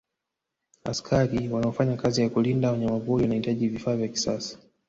[0.83, 4.57] askari wanaofanya kazi ya kulinda wanyamapori wanahitaji vifaa vya kisasa